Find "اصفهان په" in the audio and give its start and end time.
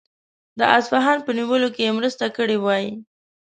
0.77-1.31